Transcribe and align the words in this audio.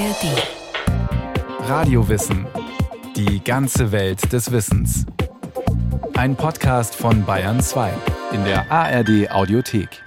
ARD. 0.00 1.68
Radiowissen. 1.68 2.46
Die 3.16 3.44
ganze 3.44 3.92
Welt 3.92 4.32
des 4.32 4.50
Wissens. 4.50 5.04
Ein 6.14 6.36
Podcast 6.36 6.94
von 6.94 7.26
Bayern 7.26 7.60
2 7.60 7.92
in 8.32 8.42
der 8.44 8.72
ARD 8.72 9.30
Audiothek. 9.30 10.02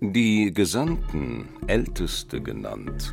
Die 0.00 0.52
Gesandten, 0.54 1.48
Älteste 1.66 2.40
genannt, 2.40 3.12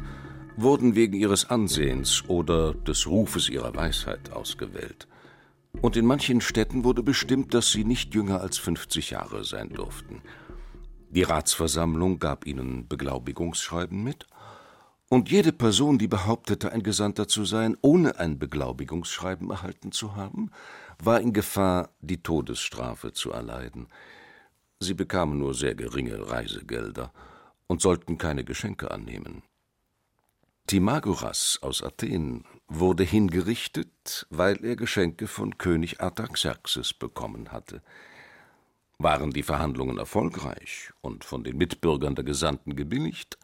wurden 0.57 0.93
wegen 0.93 1.15
ihres 1.15 1.49
Ansehens 1.49 2.23
oder 2.27 2.75
des 2.75 3.07
Rufes 3.07 3.49
ihrer 3.49 3.75
Weisheit 3.75 4.31
ausgewählt. 4.31 5.07
Und 5.81 5.95
in 5.95 6.05
manchen 6.05 6.41
Städten 6.41 6.83
wurde 6.83 7.04
bestimmt, 7.04 7.54
dass 7.54 7.71
sie 7.71 7.83
nicht 7.83 8.15
jünger 8.15 8.41
als 8.41 8.57
50 8.57 9.11
Jahre 9.11 9.43
sein 9.43 9.69
durften. 9.69 10.21
Die 11.09 11.23
Ratsversammlung 11.23 12.19
gab 12.19 12.45
ihnen 12.45 12.87
Beglaubigungsschreiben 12.87 14.04
mit, 14.04 14.27
und 15.09 15.32
jede 15.32 15.54
Person, 15.54 15.97
die 15.97 16.09
behauptete, 16.09 16.73
ein 16.73 16.83
Gesandter 16.83 17.29
zu 17.29 17.45
sein, 17.45 17.77
ohne 17.82 18.19
ein 18.19 18.39
Beglaubigungsschreiben 18.39 19.49
erhalten 19.49 19.93
zu 19.93 20.18
haben, 20.18 20.51
war 21.01 21.21
in 21.21 21.32
Gefahr, 21.32 21.91
die 22.01 22.21
Todesstrafe 22.21 23.13
zu 23.13 23.32
erleiden. 23.32 23.87
Sie 24.82 24.93
bekamen 24.93 25.39
nur 25.39 25.54
sehr 25.54 25.75
geringe 25.75 26.29
Reisegelder 26.29 27.13
und 27.68 27.82
sollten 27.82 28.18
keine 28.18 28.43
Geschenke 28.43 28.91
annehmen. 28.91 29.43
Timagoras 30.67 31.59
aus 31.61 31.81
Athen 31.81 32.44
wurde 32.67 33.05
hingerichtet, 33.05 34.27
weil 34.30 34.66
er 34.66 34.75
Geschenke 34.75 35.27
von 35.27 35.57
König 35.57 36.02
Artaxerxes 36.02 36.93
bekommen 36.93 37.53
hatte. 37.53 37.81
Waren 38.97 39.31
die 39.31 39.43
Verhandlungen 39.43 39.97
erfolgreich 39.97 40.91
und 40.99 41.23
von 41.23 41.45
den 41.45 41.57
Mitbürgern 41.57 42.15
der 42.15 42.25
Gesandten 42.25 42.75
gebilligt, 42.75 43.37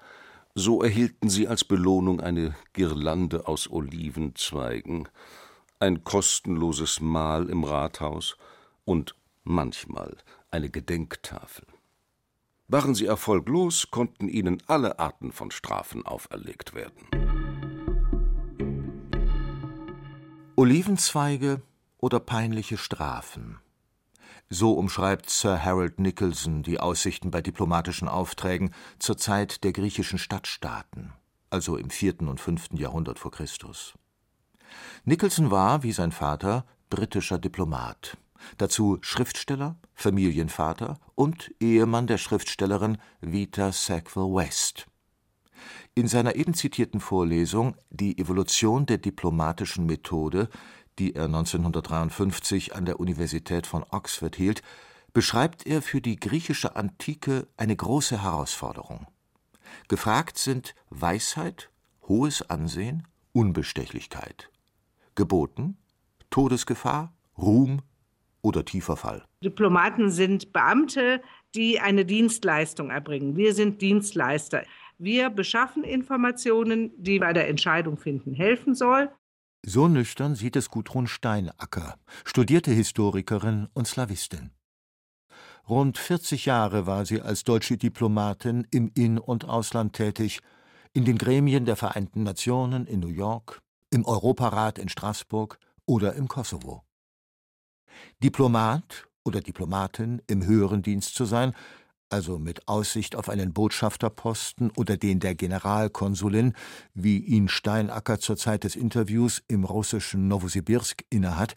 so 0.54 0.84
erhielten 0.84 1.30
sie 1.30 1.48
als 1.48 1.64
Belohnung 1.64 2.20
eine 2.20 2.56
Girlande 2.74 3.48
aus 3.48 3.72
Olivenzweigen, 3.72 5.08
ein 5.80 6.04
kostenloses 6.04 7.00
Mahl 7.00 7.50
im 7.50 7.64
Rathaus 7.64 8.36
und 8.84 9.16
manchmal 9.46 10.18
eine 10.52 10.70
Gedenktafel. 10.70 11.66
Waren 12.74 12.96
sie 12.96 13.06
erfolglos, 13.06 13.92
konnten 13.92 14.28
ihnen 14.28 14.58
alle 14.66 14.98
Arten 14.98 15.32
von 15.32 15.52
Strafen 15.52 16.08
auferlegt 16.08 16.74
werden. 16.74 17.06
Olivenzweige 20.56 21.62
oder 22.00 22.20
peinliche 22.20 22.80
Strafen. 22.80 23.60
So 24.50 24.74
umschreibt 24.74 25.30
Sir 25.30 25.64
Harold 25.64 26.00
Nicholson 26.00 26.64
die 26.64 26.80
Aussichten 26.80 27.30
bei 27.30 27.44
diplomatischen 27.44 28.08
Aufträgen 28.08 28.74
zur 28.98 29.18
Zeit 29.18 29.64
der 29.64 29.72
griechischen 29.72 30.18
Stadtstaaten, 30.18 31.14
also 31.52 31.78
im 31.78 31.92
vierten 31.92 32.28
und 32.28 32.42
fünften 32.42 32.78
Jahrhundert 32.78 33.20
vor 33.20 33.30
Christus. 33.30 33.94
Nicholson 35.06 35.52
war, 35.52 35.84
wie 35.84 35.92
sein 35.92 36.12
Vater, 36.12 36.66
britischer 36.90 37.38
Diplomat, 37.38 38.18
dazu 38.58 38.98
Schriftsteller, 39.02 39.78
Familienvater 39.94 41.00
und 41.16 41.54
Ehemann 41.60 42.08
der 42.08 42.18
Schriftstellerin 42.18 42.98
Vita 43.22 43.72
Sackville 43.72 44.34
West. 44.34 44.88
In 45.96 46.08
seiner 46.08 46.36
eben 46.36 46.54
zitierten 46.54 47.00
Vorlesung 47.00 47.76
Die 47.90 48.18
Evolution 48.18 48.86
der 48.86 48.98
diplomatischen 48.98 49.86
Methode, 49.86 50.50
die 51.00 51.16
er 51.16 51.26
1953 51.26 52.76
an 52.76 52.86
der 52.86 53.00
Universität 53.00 53.68
von 53.68 53.84
Oxford 53.92 54.36
hielt, 54.36 54.62
beschreibt 55.14 55.66
er 55.68 55.82
für 55.82 56.02
die 56.02 56.16
griechische 56.16 56.76
Antike 56.76 57.48
eine 57.58 57.76
große 57.76 58.24
Herausforderung. 58.24 59.08
Gefragt 59.88 60.38
sind 60.38 60.76
Weisheit, 60.90 61.70
hohes 62.08 62.42
Ansehen, 62.50 63.08
Unbestechlichkeit. 63.32 64.50
Geboten 65.16 65.78
Todesgefahr, 66.34 67.14
Ruhm 67.38 67.84
oder 68.44 68.64
tiefer 68.66 68.98
Fall. 68.98 69.24
Diplomaten 69.44 70.12
sind 70.12 70.54
Beamte, 70.54 71.22
die 71.56 71.80
eine 71.80 72.06
Dienstleistung 72.06 72.92
erbringen. 72.92 73.36
Wir 73.36 73.56
sind 73.56 73.82
Dienstleister. 73.82 74.64
Wir 75.00 75.30
beschaffen 75.30 75.84
Informationen, 75.84 76.92
die 76.98 77.20
bei 77.20 77.34
der 77.34 77.50
Entscheidung 77.50 77.98
finden 77.98 78.34
helfen 78.34 78.76
soll. 78.76 79.10
So 79.66 79.88
nüchtern 79.88 80.36
sieht 80.36 80.56
es 80.58 80.70
Gudrun 80.70 81.08
Steinacker, 81.08 81.96
studierte 82.26 82.72
Historikerin 82.72 83.70
und 83.74 83.88
Slawistin. 83.88 84.52
Rund 85.70 85.98
40 85.98 86.46
Jahre 86.46 86.86
war 86.86 87.06
sie 87.06 87.22
als 87.22 87.46
deutsche 87.46 87.78
Diplomatin 87.78 88.68
im 88.72 88.92
In- 88.94 89.18
und 89.18 89.46
Ausland 89.46 89.94
tätig, 89.94 90.42
in 90.92 91.06
den 91.06 91.18
Gremien 91.18 91.66
der 91.66 91.78
Vereinten 91.78 92.24
Nationen 92.24 92.86
in 92.86 93.00
New 93.00 93.08
York, 93.08 93.62
im 93.90 94.06
Europarat 94.06 94.78
in 94.78 94.90
Straßburg 94.90 95.58
oder 95.86 96.14
im 96.16 96.28
Kosovo. 96.28 96.84
Diplomat 98.24 99.08
oder 99.24 99.42
Diplomatin 99.42 100.22
im 100.28 100.46
höheren 100.46 100.82
Dienst 100.82 101.16
zu 101.16 101.26
sein, 101.26 101.54
also 102.10 102.38
mit 102.38 102.68
Aussicht 102.68 103.16
auf 103.16 103.28
einen 103.28 103.54
Botschafterposten 103.54 104.72
oder 104.72 104.98
den 104.98 105.20
der 105.20 105.36
Generalkonsulin, 105.36 106.54
wie 106.94 107.18
ihn 107.18 107.48
Steinacker 107.48 108.20
zur 108.20 108.38
Zeit 108.38 108.64
des 108.64 108.76
Interviews 108.76 109.42
im 109.48 109.64
russischen 109.64 110.28
Nowosibirsk 110.28 111.04
innehat, 111.10 111.56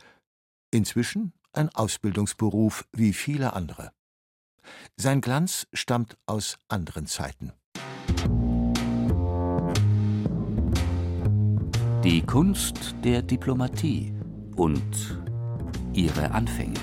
inzwischen 0.70 1.32
ein 1.52 1.68
Ausbildungsberuf 1.74 2.86
wie 2.92 3.12
viele 3.12 3.52
andere. 3.52 3.92
Sein 4.96 5.20
Glanz 5.20 5.66
stammt 5.72 6.16
aus 6.26 6.58
anderen 6.68 7.06
Zeiten. 7.06 7.52
Die 12.02 12.22
Kunst 12.22 12.94
der 13.02 13.22
Diplomatie 13.22 14.14
und 14.56 15.25
ihre 15.96 16.30
Anfänge 16.30 16.74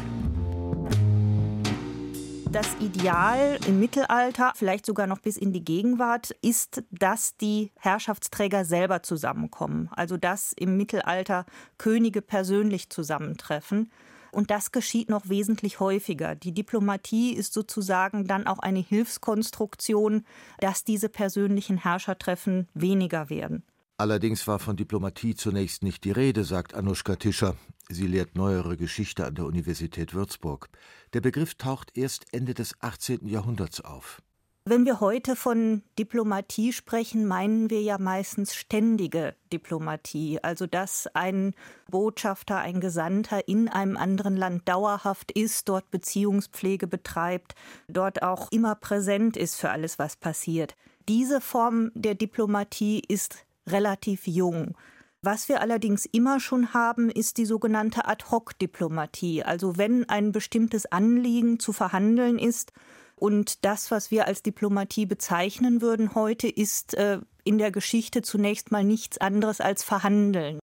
das 2.53 2.67
Ideal 2.79 3.57
im 3.67 3.79
Mittelalter, 3.79 4.53
vielleicht 4.55 4.85
sogar 4.85 5.07
noch 5.07 5.17
bis 5.17 5.37
in 5.37 5.53
die 5.53 5.65
Gegenwart, 5.65 6.35
ist, 6.43 6.83
dass 6.91 7.35
die 7.35 7.71
Herrschaftsträger 7.79 8.63
selber 8.63 9.01
zusammenkommen. 9.01 9.89
Also 9.91 10.17
dass 10.17 10.53
im 10.53 10.77
Mittelalter 10.77 11.47
Könige 11.79 12.21
persönlich 12.21 12.91
zusammentreffen. 12.91 13.91
Und 14.31 14.51
das 14.51 14.71
geschieht 14.71 15.09
noch 15.09 15.29
wesentlich 15.29 15.79
häufiger. 15.79 16.35
Die 16.35 16.53
Diplomatie 16.53 17.33
ist 17.33 17.53
sozusagen 17.53 18.27
dann 18.27 18.45
auch 18.45 18.59
eine 18.59 18.81
Hilfskonstruktion, 18.81 20.23
dass 20.59 20.83
diese 20.83 21.09
persönlichen 21.09 21.77
Herrschertreffen 21.77 22.67
weniger 22.75 23.31
werden. 23.31 23.63
Allerdings 23.97 24.45
war 24.47 24.59
von 24.59 24.75
Diplomatie 24.75 25.33
zunächst 25.33 25.81
nicht 25.81 26.03
die 26.03 26.11
Rede, 26.11 26.43
sagt 26.43 26.75
Anuschka 26.75 27.15
Tischer. 27.15 27.55
Sie 27.89 28.07
lehrt 28.07 28.35
neuere 28.35 28.77
Geschichte 28.77 29.25
an 29.25 29.35
der 29.35 29.45
Universität 29.45 30.13
Würzburg. 30.13 30.69
Der 31.13 31.21
Begriff 31.21 31.55
taucht 31.55 31.97
erst 31.97 32.25
Ende 32.33 32.53
des 32.53 32.75
18. 32.81 33.27
Jahrhunderts 33.27 33.81
auf. 33.81 34.21
Wenn 34.65 34.85
wir 34.85 35.01
heute 35.01 35.35
von 35.35 35.83
Diplomatie 35.99 36.71
sprechen, 36.71 37.27
meinen 37.27 37.69
wir 37.69 37.81
ja 37.81 37.97
meistens 37.97 38.55
ständige 38.55 39.35
Diplomatie, 39.51 40.39
also 40.41 40.67
dass 40.67 41.07
ein 41.13 41.53
Botschafter, 41.91 42.59
ein 42.59 42.79
Gesandter 42.79 43.45
in 43.49 43.67
einem 43.67 43.97
anderen 43.97 44.37
Land 44.37 44.69
dauerhaft 44.69 45.33
ist, 45.33 45.67
dort 45.67 45.91
Beziehungspflege 45.91 46.87
betreibt, 46.87 47.55
dort 47.89 48.23
auch 48.23 48.49
immer 48.53 48.75
präsent 48.75 49.35
ist 49.35 49.59
für 49.59 49.69
alles, 49.69 49.99
was 49.99 50.15
passiert. 50.15 50.77
Diese 51.09 51.41
Form 51.41 51.91
der 51.93 52.15
Diplomatie 52.15 53.03
ist 53.05 53.45
relativ 53.67 54.27
jung. 54.27 54.77
Was 55.25 55.47
wir 55.47 55.61
allerdings 55.61 56.05
immer 56.05 56.41
schon 56.41 56.73
haben, 56.73 57.09
ist 57.09 57.37
die 57.37 57.45
sogenannte 57.45 58.05
Ad-hoc-Diplomatie. 58.05 59.41
Also 59.41 59.77
wenn 59.77 60.09
ein 60.09 60.33
bestimmtes 60.33 60.85
Anliegen 60.85 61.61
zu 61.61 61.71
verhandeln 61.71 62.37
ist 62.37 62.73
und 63.15 63.63
das, 63.63 63.89
was 63.89 64.11
wir 64.11 64.27
als 64.27 64.43
Diplomatie 64.43 65.05
bezeichnen 65.05 65.81
würden 65.81 66.13
heute, 66.13 66.49
ist 66.49 66.95
äh, 66.95 67.21
in 67.45 67.57
der 67.57 67.71
Geschichte 67.71 68.21
zunächst 68.21 68.73
mal 68.73 68.83
nichts 68.83 69.17
anderes 69.17 69.61
als 69.61 69.81
Verhandeln. 69.81 70.59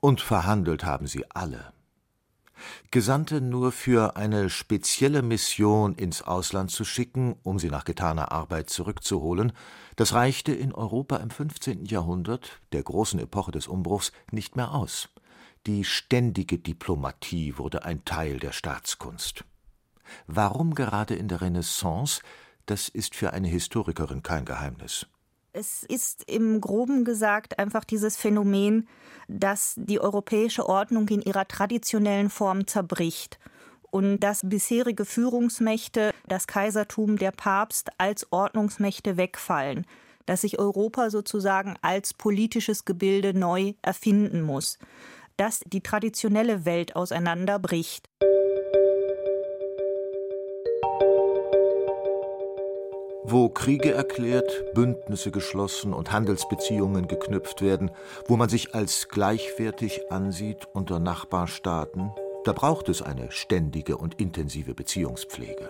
Und 0.00 0.22
verhandelt 0.22 0.84
haben 0.84 1.06
sie 1.06 1.26
alle. 1.28 1.74
Gesandte 2.90 3.40
nur 3.40 3.72
für 3.72 4.16
eine 4.16 4.50
spezielle 4.50 5.22
Mission 5.22 5.94
ins 5.94 6.22
Ausland 6.22 6.70
zu 6.70 6.84
schicken, 6.84 7.36
um 7.42 7.58
sie 7.58 7.70
nach 7.70 7.84
getaner 7.84 8.32
Arbeit 8.32 8.70
zurückzuholen, 8.70 9.52
das 9.96 10.12
reichte 10.12 10.52
in 10.52 10.72
Europa 10.72 11.16
im 11.16 11.30
15. 11.30 11.84
Jahrhundert, 11.86 12.60
der 12.72 12.82
großen 12.82 13.18
Epoche 13.20 13.52
des 13.52 13.66
Umbruchs, 13.66 14.12
nicht 14.30 14.56
mehr 14.56 14.72
aus. 14.72 15.08
Die 15.66 15.84
ständige 15.84 16.58
Diplomatie 16.58 17.58
wurde 17.58 17.84
ein 17.84 18.04
Teil 18.04 18.38
der 18.38 18.52
Staatskunst. 18.52 19.44
Warum 20.26 20.74
gerade 20.74 21.14
in 21.14 21.28
der 21.28 21.40
Renaissance, 21.40 22.22
das 22.66 22.88
ist 22.88 23.14
für 23.14 23.32
eine 23.32 23.48
Historikerin 23.48 24.22
kein 24.22 24.44
Geheimnis. 24.44 25.06
Es 25.52 25.82
ist 25.82 26.24
im 26.30 26.60
groben 26.60 27.04
gesagt 27.04 27.58
einfach 27.58 27.84
dieses 27.84 28.16
Phänomen, 28.16 28.86
dass 29.28 29.74
die 29.76 30.00
europäische 30.00 30.68
Ordnung 30.68 31.08
in 31.08 31.22
ihrer 31.22 31.48
traditionellen 31.48 32.30
Form 32.30 32.66
zerbricht 32.66 33.38
und 33.90 34.20
dass 34.20 34.40
bisherige 34.44 35.04
Führungsmächte, 35.04 36.12
das 36.26 36.46
Kaisertum, 36.46 37.16
der 37.16 37.32
Papst 37.32 37.90
als 37.98 38.30
Ordnungsmächte 38.30 39.16
wegfallen, 39.16 39.86
dass 40.26 40.42
sich 40.42 40.58
Europa 40.58 41.08
sozusagen 41.10 41.76
als 41.80 42.12
politisches 42.12 42.84
Gebilde 42.84 43.32
neu 43.32 43.72
erfinden 43.80 44.42
muss, 44.42 44.78
dass 45.38 45.60
die 45.66 45.80
traditionelle 45.80 46.66
Welt 46.66 46.96
auseinanderbricht. 46.96 48.08
Wo 53.30 53.50
Kriege 53.50 53.92
erklärt, 53.92 54.50
Bündnisse 54.72 55.30
geschlossen 55.30 55.92
und 55.92 56.12
Handelsbeziehungen 56.12 57.08
geknüpft 57.08 57.60
werden, 57.60 57.90
wo 58.26 58.38
man 58.38 58.48
sich 58.48 58.74
als 58.74 59.08
gleichwertig 59.08 60.10
ansieht 60.10 60.66
unter 60.72 60.98
Nachbarstaaten, 60.98 62.10
da 62.44 62.54
braucht 62.54 62.88
es 62.88 63.02
eine 63.02 63.30
ständige 63.30 63.98
und 63.98 64.18
intensive 64.18 64.72
Beziehungspflege. 64.72 65.68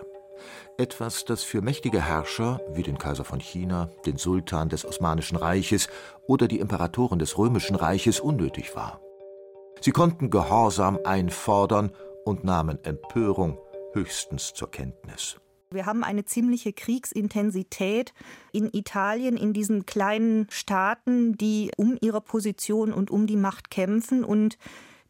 Etwas, 0.77 1.25
das 1.25 1.43
für 1.43 1.61
mächtige 1.61 2.01
Herrscher 2.01 2.61
wie 2.71 2.83
den 2.83 2.97
Kaiser 2.97 3.25
von 3.25 3.41
China, 3.41 3.89
den 4.05 4.15
Sultan 4.15 4.69
des 4.69 4.85
Osmanischen 4.85 5.35
Reiches 5.35 5.89
oder 6.27 6.47
die 6.47 6.61
Imperatoren 6.61 7.19
des 7.19 7.37
Römischen 7.37 7.75
Reiches 7.75 8.21
unnötig 8.21 8.73
war. 8.73 9.01
Sie 9.81 9.91
konnten 9.91 10.29
Gehorsam 10.29 10.97
einfordern 11.03 11.91
und 12.23 12.45
nahmen 12.45 12.81
Empörung 12.85 13.57
höchstens 13.91 14.53
zur 14.53 14.71
Kenntnis. 14.71 15.41
Wir 15.71 15.85
haben 15.85 16.03
eine 16.03 16.25
ziemliche 16.25 16.73
Kriegsintensität 16.73 18.13
in 18.51 18.69
Italien, 18.73 19.37
in 19.37 19.53
diesen 19.53 19.85
kleinen 19.85 20.47
Staaten, 20.49 21.37
die 21.37 21.71
um 21.77 21.95
ihre 22.01 22.21
Position 22.21 22.91
und 22.91 23.11
um 23.11 23.27
die 23.27 23.35
Macht 23.35 23.69
kämpfen. 23.69 24.23
Und 24.23 24.57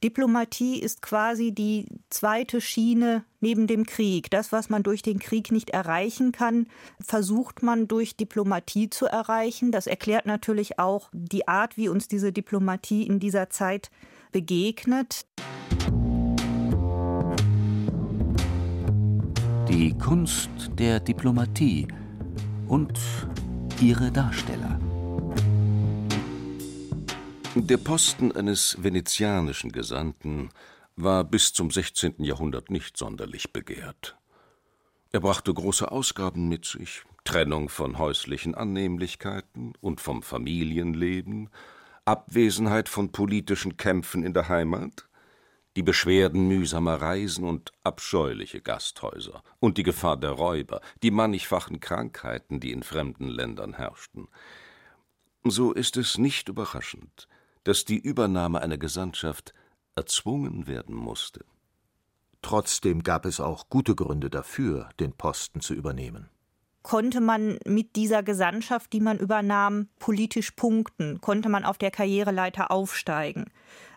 Diplomatie 0.03 0.79
ist 0.79 1.01
quasi 1.01 1.53
die 1.53 1.85
zweite 2.09 2.59
Schiene 2.59 3.23
neben 3.39 3.67
dem 3.67 3.85
Krieg. 3.85 4.29
Das, 4.31 4.51
was 4.51 4.69
man 4.69 4.83
durch 4.83 5.01
den 5.01 5.19
Krieg 5.19 5.51
nicht 5.51 5.69
erreichen 5.69 6.33
kann, 6.33 6.67
versucht 6.99 7.63
man 7.63 7.87
durch 7.87 8.17
Diplomatie 8.17 8.89
zu 8.89 9.05
erreichen. 9.05 9.71
Das 9.71 9.87
erklärt 9.87 10.25
natürlich 10.25 10.77
auch 10.77 11.09
die 11.13 11.47
Art, 11.47 11.77
wie 11.77 11.87
uns 11.87 12.09
diese 12.09 12.33
Diplomatie 12.33 13.03
in 13.03 13.19
dieser 13.19 13.49
Zeit 13.49 13.91
begegnet. 14.33 15.25
Die 19.69 19.95
Kunst 19.95 20.49
der 20.79 20.99
Diplomatie 20.99 21.87
und 22.67 22.99
ihre 23.79 24.11
Darsteller. 24.11 24.79
Der 27.53 27.77
Posten 27.77 28.31
eines 28.31 28.81
venezianischen 28.81 29.71
Gesandten 29.71 30.49
war 30.95 31.23
bis 31.23 31.53
zum 31.53 31.69
16. 31.69 32.15
Jahrhundert 32.23 32.71
nicht 32.71 32.97
sonderlich 32.97 33.53
begehrt. 33.53 34.17
Er 35.11 35.19
brachte 35.19 35.53
große 35.53 35.91
Ausgaben 35.91 36.49
mit 36.49 36.65
sich, 36.65 37.03
Trennung 37.23 37.69
von 37.69 37.99
häuslichen 37.99 38.55
Annehmlichkeiten 38.55 39.73
und 39.81 40.01
vom 40.01 40.23
Familienleben, 40.23 41.49
Abwesenheit 42.05 42.89
von 42.89 43.11
politischen 43.11 43.77
Kämpfen 43.77 44.23
in 44.23 44.33
der 44.33 44.49
Heimat, 44.49 45.08
die 45.79 45.83
Beschwerden 45.83 46.49
mühsamer 46.49 46.95
Reisen 46.95 47.45
und 47.45 47.71
abscheuliche 47.85 48.59
Gasthäuser 48.59 49.43
und 49.61 49.77
die 49.77 49.83
Gefahr 49.83 50.17
der 50.17 50.31
Räuber, 50.31 50.81
die 51.03 51.09
mannigfachen 51.09 51.79
Krankheiten, 51.79 52.59
die 52.59 52.73
in 52.73 52.83
fremden 52.83 53.29
Ländern 53.29 53.75
herrschten. 53.75 54.27
So 55.45 55.71
ist 55.71 55.95
es 55.95 56.17
nicht 56.17 56.49
überraschend, 56.49 57.29
dass 57.63 57.85
die 57.85 57.97
Übernahme 57.97 58.59
einer 58.61 58.77
Gesandtschaft 58.77 59.53
erzwungen 59.95 60.67
werden 60.67 60.95
musste. 60.95 61.45
Trotzdem 62.41 63.01
gab 63.01 63.25
es 63.25 63.39
auch 63.39 63.69
gute 63.69 63.95
Gründe 63.95 64.29
dafür, 64.29 64.89
den 64.99 65.13
Posten 65.13 65.61
zu 65.61 65.73
übernehmen 65.73 66.29
konnte 66.81 67.21
man 67.21 67.59
mit 67.65 67.95
dieser 67.95 68.23
Gesandtschaft, 68.23 68.93
die 68.93 69.01
man 69.01 69.17
übernahm, 69.17 69.89
politisch 69.99 70.51
punkten, 70.51 71.19
konnte 71.21 71.49
man 71.49 71.65
auf 71.65 71.77
der 71.77 71.91
Karriereleiter 71.91 72.71
aufsteigen. 72.71 73.45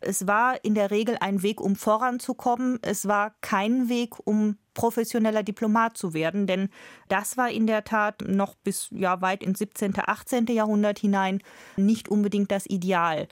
Es 0.00 0.26
war 0.26 0.64
in 0.64 0.74
der 0.74 0.90
Regel 0.90 1.16
ein 1.20 1.42
Weg, 1.42 1.60
um 1.60 1.76
voranzukommen. 1.76 2.78
Es 2.82 3.06
war 3.06 3.34
kein 3.40 3.88
Weg, 3.88 4.14
um 4.26 4.56
professioneller 4.74 5.42
Diplomat 5.42 5.96
zu 5.96 6.14
werden, 6.14 6.46
denn 6.46 6.70
das 7.08 7.36
war 7.36 7.50
in 7.50 7.66
der 7.66 7.84
Tat 7.84 8.22
noch 8.26 8.54
bis 8.54 8.88
ja 8.90 9.20
weit 9.20 9.42
ins 9.42 9.58
17., 9.58 9.94
18. 9.96 10.46
Jahrhundert 10.46 10.98
hinein 10.98 11.42
nicht 11.76 12.08
unbedingt 12.08 12.50
das 12.50 12.66
Ideal. 12.66 13.28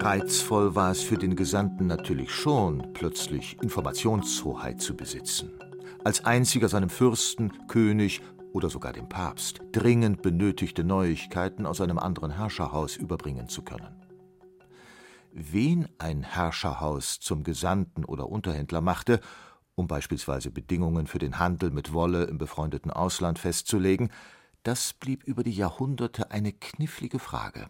Reizvoll 0.00 0.76
war 0.76 0.92
es 0.92 1.02
für 1.02 1.18
den 1.18 1.34
Gesandten 1.34 1.88
natürlich 1.88 2.30
schon, 2.30 2.92
plötzlich 2.94 3.60
Informationshoheit 3.60 4.80
zu 4.80 4.96
besitzen. 4.96 5.50
Als 6.04 6.24
einziger 6.24 6.68
seinem 6.68 6.88
Fürsten, 6.88 7.66
König 7.66 8.22
oder 8.52 8.70
sogar 8.70 8.92
dem 8.92 9.08
Papst 9.08 9.60
dringend 9.72 10.22
benötigte 10.22 10.84
Neuigkeiten 10.84 11.66
aus 11.66 11.80
einem 11.80 11.98
anderen 11.98 12.30
Herrscherhaus 12.30 12.96
überbringen 12.96 13.48
zu 13.48 13.62
können. 13.62 14.00
Wen 15.32 15.88
ein 15.98 16.22
Herrscherhaus 16.22 17.18
zum 17.18 17.42
Gesandten 17.42 18.04
oder 18.04 18.28
Unterhändler 18.28 18.80
machte, 18.80 19.20
um 19.74 19.88
beispielsweise 19.88 20.52
Bedingungen 20.52 21.08
für 21.08 21.18
den 21.18 21.40
Handel 21.40 21.72
mit 21.72 21.92
Wolle 21.92 22.24
im 22.24 22.38
befreundeten 22.38 22.92
Ausland 22.92 23.40
festzulegen, 23.40 24.10
das 24.62 24.92
blieb 24.92 25.24
über 25.24 25.42
die 25.42 25.52
Jahrhunderte 25.52 26.30
eine 26.30 26.52
knifflige 26.52 27.18
Frage 27.18 27.68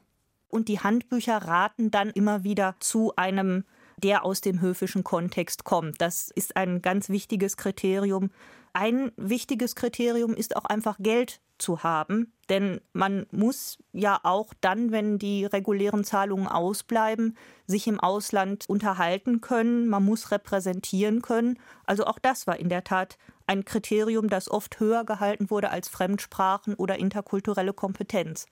und 0.49 0.69
die 0.69 0.81
Handbücher 0.81 1.37
raten 1.37 1.91
dann 1.91 2.11
immer 2.11 2.45
wieder 2.45 2.77
zu 2.81 3.13
einem, 3.17 3.65
der 3.97 4.25
aus 4.25 4.41
dem 4.41 4.61
höfischen 4.61 5.05
Kontext 5.05 5.65
kommt. 5.65 6.01
Das 6.01 6.31
ist 6.35 6.57
ein 6.57 6.83
ganz 6.83 7.09
wichtiges 7.09 7.57
Kriterium. 7.57 8.31
Ein 8.73 9.13
wichtiges 9.17 9.75
Kriterium 9.75 10.35
ist 10.35 10.57
auch 10.57 10.65
einfach 10.65 10.97
Geld 11.01 11.41
zu 11.59 11.83
haben, 11.83 12.33
denn 12.49 12.81
man 12.93 13.27
muss 13.33 13.79
ja 13.93 14.21
auch 14.23 14.55
dann, 14.61 14.93
wenn 14.93 15.19
die 15.19 15.45
regulären 15.45 16.05
Zahlungen 16.05 16.47
ausbleiben, 16.47 17.37
sich 17.67 17.89
im 17.89 17.99
Ausland 17.99 18.65
unterhalten 18.69 19.41
können, 19.41 19.89
man 19.89 20.05
muss 20.05 20.31
repräsentieren 20.31 21.21
können. 21.23 21.59
Also 21.85 22.07
auch 22.07 22.19
das 22.21 22.47
war 22.47 22.59
in 22.59 22.69
der 22.69 22.85
Tat 22.85 23.19
ein 23.47 23.65
Kriterium, 23.65 24.29
das 24.29 24.51
oft 24.51 24.79
höher 24.79 25.05
gehalten 25.05 25.51
wurde 25.51 25.71
als 25.71 25.89
Fremdsprachen 25.89 26.75
oder 26.75 26.99
interkulturelle 26.99 27.73
Kompetenz. 27.73 28.47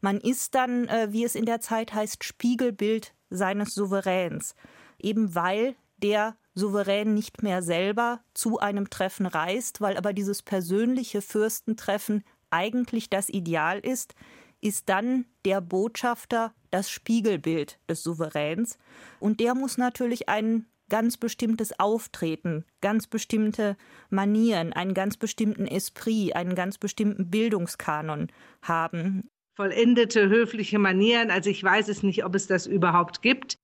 Man 0.00 0.18
ist 0.18 0.54
dann, 0.54 0.88
äh, 0.88 1.08
wie 1.10 1.24
es 1.24 1.34
in 1.34 1.44
der 1.44 1.60
Zeit 1.60 1.92
heißt, 1.92 2.24
Spiegelbild 2.24 3.14
seines 3.28 3.74
Souveräns, 3.74 4.54
eben 4.98 5.34
weil 5.34 5.76
der 5.98 6.36
Souverän 6.54 7.14
nicht 7.14 7.42
mehr 7.42 7.62
selber 7.62 8.20
zu 8.34 8.58
einem 8.58 8.90
Treffen 8.90 9.26
reist, 9.26 9.80
weil 9.80 9.96
aber 9.96 10.12
dieses 10.12 10.42
persönliche 10.42 11.22
Fürstentreffen 11.22 12.24
eigentlich 12.50 13.08
das 13.10 13.28
Ideal 13.28 13.78
ist, 13.78 14.14
ist 14.60 14.88
dann 14.88 15.26
der 15.44 15.60
Botschafter 15.60 16.52
das 16.70 16.90
Spiegelbild 16.90 17.78
des 17.88 18.02
Souveräns. 18.02 18.78
Und 19.20 19.40
der 19.40 19.54
muss 19.54 19.78
natürlich 19.78 20.28
ein 20.28 20.66
ganz 20.90 21.16
bestimmtes 21.16 21.78
Auftreten, 21.78 22.64
ganz 22.80 23.06
bestimmte 23.06 23.76
Manieren, 24.10 24.72
einen 24.72 24.92
ganz 24.92 25.16
bestimmten 25.16 25.66
Esprit, 25.66 26.34
einen 26.34 26.54
ganz 26.54 26.78
bestimmten 26.78 27.30
Bildungskanon 27.30 28.28
haben 28.60 29.29
vollendete 29.60 30.30
höfliche 30.30 30.78
Manieren. 30.78 31.30
Also 31.30 31.50
ich 31.50 31.62
weiß 31.62 31.88
es 31.88 32.02
nicht, 32.02 32.24
ob 32.24 32.34
es 32.34 32.46
das 32.46 32.66
überhaupt 32.66 33.20
gibt. 33.20 33.58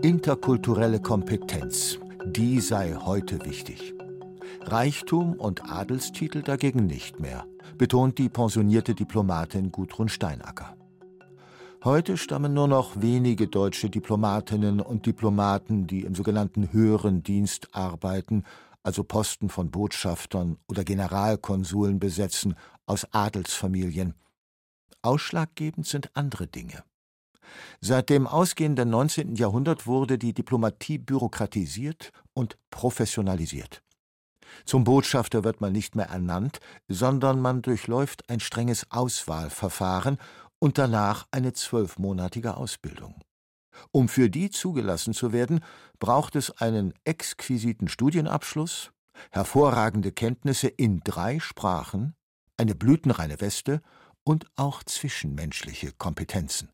Interkulturelle 0.00 1.00
Kompetenz, 1.00 1.98
die 2.24 2.60
sei 2.60 2.94
heute 2.94 3.44
wichtig. 3.44 3.92
Reichtum 4.62 5.34
und 5.34 5.70
Adelstitel 5.70 6.40
dagegen 6.40 6.86
nicht 6.86 7.20
mehr, 7.20 7.44
betont 7.76 8.16
die 8.16 8.30
pensionierte 8.30 8.94
Diplomatin 8.94 9.70
Gudrun 9.70 10.08
Steinacker. 10.08 10.78
Heute 11.84 12.16
stammen 12.16 12.54
nur 12.54 12.68
noch 12.68 13.02
wenige 13.02 13.48
deutsche 13.48 13.90
Diplomatinnen 13.90 14.80
und 14.80 15.04
Diplomaten, 15.04 15.86
die 15.86 16.00
im 16.00 16.14
sogenannten 16.14 16.72
höheren 16.72 17.22
Dienst 17.22 17.68
arbeiten, 17.72 18.44
also 18.88 19.04
Posten 19.04 19.50
von 19.50 19.70
Botschaftern 19.70 20.56
oder 20.66 20.82
Generalkonsuln 20.82 22.00
besetzen, 22.00 22.54
aus 22.86 23.06
Adelsfamilien. 23.12 24.14
Ausschlaggebend 25.02 25.86
sind 25.86 26.08
andere 26.16 26.46
Dinge. 26.46 26.82
Seit 27.82 28.08
dem 28.08 28.26
ausgehenden 28.26 28.88
19. 28.88 29.34
Jahrhundert 29.34 29.86
wurde 29.86 30.16
die 30.16 30.32
Diplomatie 30.32 30.96
bürokratisiert 30.96 32.12
und 32.32 32.56
professionalisiert. 32.70 33.82
Zum 34.64 34.84
Botschafter 34.84 35.44
wird 35.44 35.60
man 35.60 35.72
nicht 35.74 35.94
mehr 35.94 36.06
ernannt, 36.06 36.58
sondern 36.88 37.42
man 37.42 37.60
durchläuft 37.60 38.30
ein 38.30 38.40
strenges 38.40 38.90
Auswahlverfahren 38.90 40.16
und 40.60 40.78
danach 40.78 41.26
eine 41.30 41.52
zwölfmonatige 41.52 42.56
Ausbildung. 42.56 43.20
Um 43.90 44.08
für 44.08 44.30
die 44.30 44.50
zugelassen 44.50 45.14
zu 45.14 45.32
werden, 45.32 45.60
braucht 45.98 46.36
es 46.36 46.50
einen 46.50 46.94
exquisiten 47.04 47.88
Studienabschluss, 47.88 48.90
hervorragende 49.30 50.12
Kenntnisse 50.12 50.68
in 50.68 51.00
drei 51.00 51.40
Sprachen, 51.40 52.14
eine 52.56 52.74
blütenreine 52.74 53.40
Weste 53.40 53.80
und 54.24 54.46
auch 54.56 54.82
zwischenmenschliche 54.82 55.92
Kompetenzen. 55.92 56.70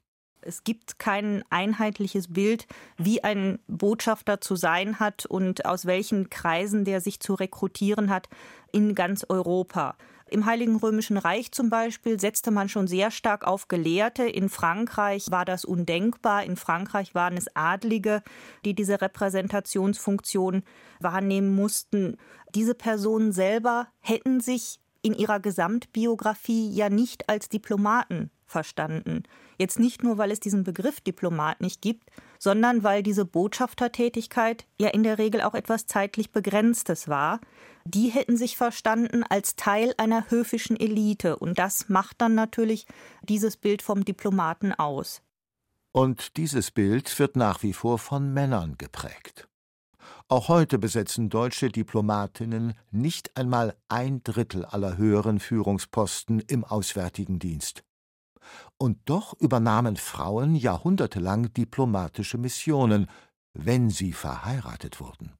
Es 0.46 0.62
gibt 0.62 0.98
kein 0.98 1.42
einheitliches 1.48 2.32
Bild, 2.32 2.66
wie 2.98 3.24
ein 3.24 3.58
Botschafter 3.66 4.40
zu 4.40 4.56
sein 4.56 5.00
hat 5.00 5.24
und 5.24 5.64
aus 5.64 5.86
welchen 5.86 6.28
Kreisen 6.28 6.84
der 6.84 7.00
sich 7.00 7.20
zu 7.20 7.34
rekrutieren 7.34 8.10
hat 8.10 8.28
in 8.70 8.94
ganz 8.94 9.24
Europa. 9.28 9.96
Im 10.30 10.46
Heiligen 10.46 10.76
Römischen 10.76 11.18
Reich 11.18 11.52
zum 11.52 11.68
Beispiel 11.68 12.18
setzte 12.18 12.50
man 12.50 12.68
schon 12.68 12.86
sehr 12.86 13.10
stark 13.10 13.46
auf 13.46 13.68
Gelehrte. 13.68 14.24
In 14.24 14.48
Frankreich 14.48 15.30
war 15.30 15.44
das 15.44 15.64
undenkbar. 15.64 16.44
In 16.44 16.56
Frankreich 16.56 17.14
waren 17.14 17.36
es 17.36 17.54
Adlige, 17.54 18.22
die 18.64 18.74
diese 18.74 19.00
Repräsentationsfunktion 19.00 20.62
wahrnehmen 21.00 21.54
mussten. 21.54 22.16
Diese 22.54 22.74
Personen 22.74 23.32
selber 23.32 23.88
hätten 24.00 24.40
sich 24.40 24.80
in 25.02 25.12
ihrer 25.12 25.40
Gesamtbiografie 25.40 26.70
ja 26.70 26.88
nicht 26.88 27.28
als 27.28 27.50
Diplomaten 27.50 28.30
verstanden. 28.54 29.24
Jetzt 29.58 29.80
nicht 29.80 30.04
nur, 30.04 30.16
weil 30.16 30.30
es 30.30 30.38
diesen 30.38 30.62
Begriff 30.62 31.00
Diplomat 31.00 31.60
nicht 31.60 31.82
gibt, 31.82 32.08
sondern 32.38 32.84
weil 32.84 33.02
diese 33.02 33.24
Botschaftertätigkeit 33.24 34.64
ja 34.80 34.90
in 34.90 35.02
der 35.02 35.18
Regel 35.18 35.42
auch 35.42 35.54
etwas 35.54 35.86
zeitlich 35.86 36.30
Begrenztes 36.30 37.08
war. 37.08 37.40
Die 37.84 38.10
hätten 38.10 38.36
sich 38.36 38.56
verstanden 38.56 39.24
als 39.28 39.56
Teil 39.56 39.92
einer 39.98 40.30
höfischen 40.30 40.78
Elite 40.78 41.36
und 41.36 41.58
das 41.58 41.88
macht 41.88 42.20
dann 42.20 42.36
natürlich 42.36 42.86
dieses 43.22 43.56
Bild 43.56 43.82
vom 43.82 44.04
Diplomaten 44.04 44.72
aus. 44.72 45.20
Und 45.90 46.36
dieses 46.36 46.70
Bild 46.70 47.18
wird 47.18 47.34
nach 47.34 47.64
wie 47.64 47.72
vor 47.72 47.98
von 47.98 48.32
Männern 48.32 48.76
geprägt. 48.78 49.48
Auch 50.28 50.48
heute 50.48 50.78
besetzen 50.78 51.28
deutsche 51.28 51.70
Diplomatinnen 51.70 52.74
nicht 52.92 53.36
einmal 53.36 53.74
ein 53.88 54.22
Drittel 54.22 54.64
aller 54.64 54.96
höheren 54.96 55.40
Führungsposten 55.40 56.38
im 56.40 56.64
Auswärtigen 56.64 57.40
Dienst 57.40 57.84
und 58.78 58.98
doch 59.04 59.34
übernahmen 59.40 59.96
Frauen 59.96 60.54
jahrhundertelang 60.54 61.52
diplomatische 61.52 62.38
Missionen, 62.38 63.08
wenn 63.52 63.90
sie 63.90 64.12
verheiratet 64.12 65.00
wurden. 65.00 65.32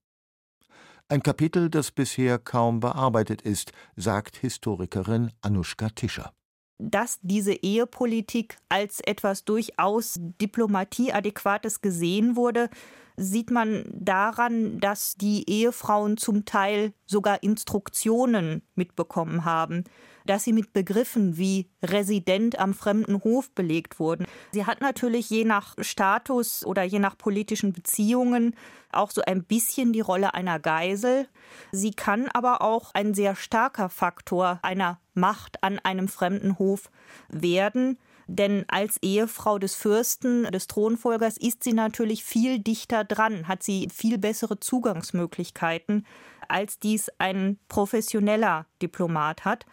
Ein 1.09 1.23
Kapitel, 1.23 1.69
das 1.69 1.91
bisher 1.91 2.39
kaum 2.39 2.81
bearbeitet 2.81 3.43
ist, 3.43 3.73
sagt 3.95 4.37
Historikerin 4.37 5.33
Anuschka 5.43 5.91
Tischer. 5.91 6.33
Dass 6.79 7.19
diese 7.23 7.53
Ehepolitik 7.53 8.57
als 8.69 9.01
etwas 9.01 9.45
durchaus 9.45 10.19
diplomatieadäquates 10.19 11.83
gesehen 11.83 12.37
wurde, 12.37 12.69
sieht 13.17 13.51
man 13.51 13.85
daran, 13.93 14.81
dass 14.81 15.15
die 15.15 15.49
Ehefrauen 15.49 16.17
zum 16.17 16.47
Teil 16.47 16.93
sogar 17.07 17.43
Instruktionen 17.43 18.63
mitbekommen 18.75 19.45
haben 19.45 19.85
dass 20.25 20.45
sie 20.45 20.53
mit 20.53 20.73
Begriffen 20.73 21.37
wie 21.37 21.69
Resident 21.83 22.59
am 22.59 22.75
fremden 22.75 23.23
Hof 23.23 23.51
belegt 23.51 23.99
wurden. 23.99 24.27
Sie 24.53 24.67
hat 24.67 24.81
natürlich 24.81 25.31
je 25.31 25.45
nach 25.45 25.75
Status 25.79 26.65
oder 26.65 26.83
je 26.83 26.99
nach 26.99 27.17
politischen 27.17 27.73
Beziehungen 27.73 28.57
auch 28.93 29.11
so 29.11 29.23
ein 29.23 29.45
bisschen 29.45 29.93
die 29.93 30.01
Rolle 30.01 30.35
einer 30.35 30.59
Geisel. 30.59 31.29
Sie 31.73 31.91
kann 31.91 32.29
aber 32.33 32.63
auch 32.63 32.93
ein 32.95 33.15
sehr 33.15 33.37
starker 33.37 33.89
Faktor 33.89 34.61
einer 34.63 35.01
Macht 35.15 35.63
an 35.63 35.79
einem 35.79 36.09
fremden 36.09 36.59
Hof 36.59 36.91
werden. 37.29 37.99
Denn 38.27 38.65
als 38.69 38.97
Ehefrau 39.03 39.59
des 39.59 39.75
Fürsten, 39.75 40.45
des 40.45 40.67
Thronfolgers, 40.67 41.37
ist 41.37 41.63
sie 41.63 41.75
natürlich 41.75 42.25
viel 42.25 42.59
dichter 42.59 43.05
dran, 43.05 43.49
hat 43.49 43.63
sie 43.63 43.89
viel 43.93 44.19
bessere 44.19 44.59
Zugangsmöglichkeiten, 44.59 46.07
als 46.49 46.79
dies 46.79 47.11
ein 47.19 47.59
professioneller 47.69 48.67
Diplomat 48.81 49.45
hat. 49.45 49.67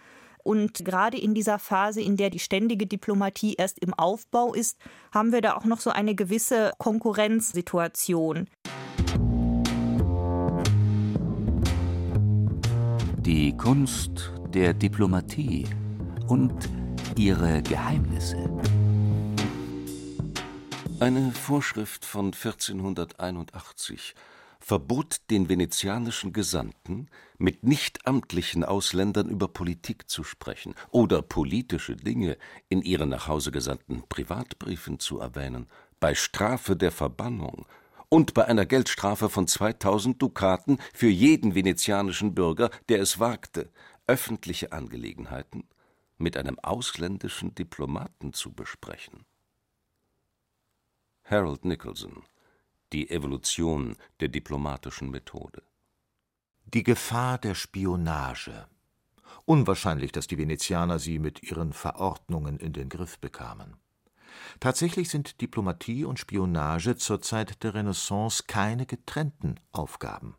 Und 0.44 0.86
gerade 0.86 1.18
in 1.20 1.34
dieser 1.34 1.60
Phase, 1.60 2.02
in 2.02 2.18
der 2.18 2.30
die 2.30 2.40
ständige 2.40 2.88
Diplomatie 2.88 3.56
erst 3.58 3.80
im 3.80 3.94
Aufbau 3.94 4.54
ist, 4.54 4.78
haben 5.14 5.32
wir 5.32 5.42
da 5.42 5.56
auch 5.56 5.66
noch 5.66 5.80
so 5.80 5.90
eine 5.90 6.16
gewisse 6.16 6.72
Konkurrenzsituation. 6.78 8.48
Die 13.20 13.56
Kunst 13.56 14.34
der 14.54 14.74
Diplomatie 14.74 15.68
und 16.28 16.54
ihre 17.18 17.62
Geheimnisse. 17.62 18.50
Eine 21.00 21.32
Vorschrift 21.32 22.06
von 22.06 22.28
1481 22.28 24.16
verbot 24.62 25.22
den 25.30 25.50
venezianischen 25.50 26.32
Gesandten, 26.32 27.10
mit 27.38 27.64
nichtamtlichen 27.64 28.64
Ausländern 28.64 29.28
über 29.28 29.48
Politik 29.48 30.10
zu 30.10 30.24
sprechen 30.24 30.76
oder 30.92 31.22
politische 31.22 31.96
Dinge 31.96 32.38
in 32.70 32.82
ihren 32.82 33.10
nach 33.10 33.28
Hause 33.28 33.52
gesandten 33.52 34.04
Privatbriefen 34.08 35.00
zu 35.00 35.20
erwähnen, 35.20 35.68
bei 36.00 36.16
Strafe 36.16 36.76
der 36.76 36.92
Verbannung 36.92 37.66
und 38.08 38.34
bei 38.34 38.46
einer 38.46 38.66
Geldstrafe 38.66 39.30
von 39.30 39.48
2000 39.48 40.22
Dukaten 40.22 40.78
für 40.94 41.10
jeden 41.10 41.56
venezianischen 41.56 42.36
Bürger, 42.36 42.70
der 42.90 43.02
es 43.02 43.20
wagte, 43.20 43.72
öffentliche 44.08 44.72
Angelegenheiten 44.72 45.64
mit 46.18 46.38
einem 46.38 46.60
ausländischen 46.60 47.56
Diplomaten 47.56 48.34
zu 48.34 48.54
besprechen. 48.54 49.26
Harold 51.24 51.66
Nicholson 51.66 52.24
die 52.94 53.10
Evolution 53.10 53.96
der 54.20 54.28
diplomatischen 54.28 55.10
Methode. 55.10 55.64
Die 56.66 56.84
Gefahr 56.84 57.38
der 57.38 57.56
Spionage. 57.56 58.68
Unwahrscheinlich, 59.46 60.12
dass 60.12 60.28
die 60.28 60.38
Venezianer 60.38 61.00
sie 61.00 61.20
mit 61.20 61.44
ihren 61.44 61.74
Verordnungen 61.74 62.58
in 62.60 62.74
den 62.74 62.90
Griff 62.90 63.20
bekamen. 63.20 63.78
Tatsächlich 64.60 65.10
sind 65.10 65.42
Diplomatie 65.42 66.06
und 66.06 66.20
Spionage 66.20 66.96
zur 66.96 67.22
Zeit 67.22 67.64
der 67.64 67.74
Renaissance 67.74 68.44
keine 68.48 68.86
getrennten 68.86 69.60
Aufgaben. 69.72 70.36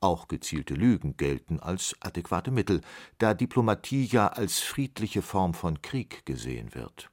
Auch 0.00 0.28
gezielte 0.28 0.74
Lügen 0.74 1.16
gelten 1.16 1.60
als 1.60 1.96
adäquate 2.00 2.50
Mittel, 2.50 2.82
da 3.18 3.34
Diplomatie 3.34 4.04
ja 4.04 4.28
als 4.28 4.60
friedliche 4.60 5.22
Form 5.22 5.54
von 5.54 5.80
Krieg 5.82 6.24
gesehen 6.26 6.74
wird. 6.74 7.10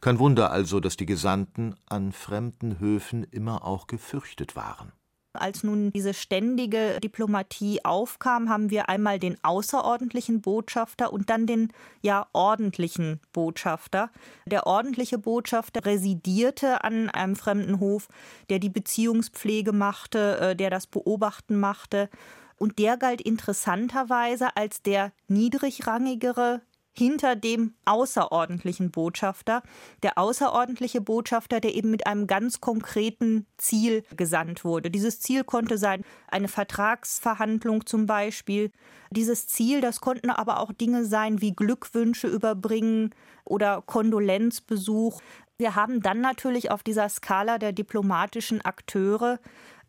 Kein 0.00 0.18
Wunder 0.18 0.50
also, 0.50 0.80
dass 0.80 0.96
die 0.96 1.06
Gesandten 1.06 1.74
an 1.86 2.12
fremden 2.12 2.78
Höfen 2.80 3.24
immer 3.24 3.64
auch 3.64 3.86
gefürchtet 3.86 4.56
waren. 4.56 4.92
Als 5.34 5.62
nun 5.62 5.92
diese 5.92 6.14
ständige 6.14 6.98
Diplomatie 7.00 7.84
aufkam, 7.84 8.48
haben 8.48 8.70
wir 8.70 8.88
einmal 8.88 9.18
den 9.18 9.36
außerordentlichen 9.42 10.40
Botschafter 10.40 11.12
und 11.12 11.30
dann 11.30 11.46
den 11.46 11.72
ja 12.02 12.26
ordentlichen 12.32 13.20
Botschafter. 13.32 14.10
Der 14.46 14.66
ordentliche 14.66 15.18
Botschafter 15.18 15.84
residierte 15.84 16.82
an 16.82 17.10
einem 17.10 17.36
fremden 17.36 17.78
Hof, 17.78 18.08
der 18.48 18.58
die 18.58 18.70
Beziehungspflege 18.70 19.72
machte, 19.72 20.38
äh, 20.38 20.56
der 20.56 20.70
das 20.70 20.86
Beobachten 20.86 21.60
machte. 21.60 22.08
Und 22.56 22.78
der 22.78 22.96
galt 22.96 23.20
interessanterweise 23.20 24.56
als 24.56 24.82
der 24.82 25.12
niedrigrangigere 25.28 26.62
hinter 26.98 27.36
dem 27.36 27.74
außerordentlichen 27.84 28.90
Botschafter. 28.90 29.62
Der 30.02 30.18
außerordentliche 30.18 31.00
Botschafter, 31.00 31.60
der 31.60 31.74
eben 31.74 31.90
mit 31.90 32.06
einem 32.06 32.26
ganz 32.26 32.60
konkreten 32.60 33.46
Ziel 33.56 34.02
gesandt 34.16 34.64
wurde. 34.64 34.90
Dieses 34.90 35.20
Ziel 35.20 35.44
konnte 35.44 35.78
sein 35.78 36.04
eine 36.26 36.48
Vertragsverhandlung 36.48 37.86
zum 37.86 38.06
Beispiel. 38.06 38.72
Dieses 39.10 39.46
Ziel, 39.46 39.80
das 39.80 40.00
konnten 40.00 40.30
aber 40.30 40.60
auch 40.60 40.72
Dinge 40.72 41.04
sein 41.04 41.40
wie 41.40 41.54
Glückwünsche 41.54 42.26
überbringen 42.26 43.14
oder 43.44 43.82
Kondolenzbesuch. 43.86 45.20
Wir 45.56 45.74
haben 45.74 46.02
dann 46.02 46.20
natürlich 46.20 46.70
auf 46.70 46.82
dieser 46.82 47.08
Skala 47.08 47.58
der 47.58 47.72
diplomatischen 47.72 48.60
Akteure 48.64 49.40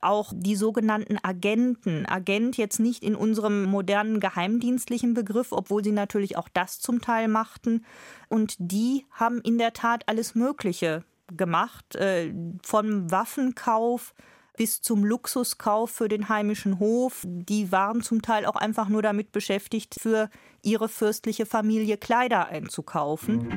auch 0.02 0.34
die 0.36 0.56
sogenannten 0.56 1.18
Agenten. 1.22 2.06
Agent 2.06 2.58
jetzt 2.58 2.80
nicht 2.80 3.04
in 3.04 3.16
unserem 3.16 3.66
modernen 3.66 4.20
geheimdienstlichen 4.20 5.14
Begriff, 5.14 5.52
obwohl 5.52 5.84
sie 5.84 5.92
natürlich 5.92 6.38
auch 6.38 6.50
das 6.50 6.80
zum 6.80 7.02
Teil 7.02 7.28
machten. 7.28 7.86
Und 8.28 8.56
die 8.60 9.06
haben 9.12 9.42
in 9.42 9.58
der 9.58 9.74
Tat 9.74 10.04
alles 10.08 10.36
Mögliche 10.36 11.04
gemacht, 11.36 11.96
äh, 11.96 12.34
vom 12.64 13.12
Waffenkauf 13.12 14.14
bis 14.58 14.82
zum 14.82 15.06
Luxuskauf 15.06 15.90
für 15.90 16.10
den 16.10 16.28
heimischen 16.28 16.80
Hof. 16.80 17.24
Die 17.26 17.72
waren 17.72 18.02
zum 18.02 18.22
Teil 18.22 18.46
auch 18.46 18.58
einfach 18.58 18.90
nur 18.90 19.02
damit 19.02 19.32
beschäftigt, 19.32 19.96
für 19.98 20.30
ihre 20.62 20.90
fürstliche 20.90 21.46
Familie 21.46 21.98
Kleider 21.98 22.48
einzukaufen. 22.48 23.48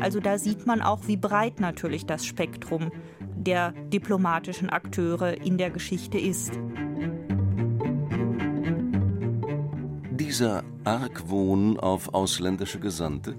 Also 0.00 0.20
da 0.20 0.38
sieht 0.38 0.66
man 0.66 0.82
auch, 0.82 1.08
wie 1.08 1.16
breit 1.16 1.58
natürlich 1.58 2.06
das 2.06 2.24
Spektrum 2.24 2.92
der 3.36 3.72
diplomatischen 3.92 4.70
Akteure 4.70 5.40
in 5.40 5.58
der 5.58 5.70
Geschichte 5.70 6.18
ist. 6.18 6.52
Dieser 10.10 10.64
Argwohn 10.84 11.78
auf 11.78 12.14
ausländische 12.14 12.80
Gesandte 12.80 13.36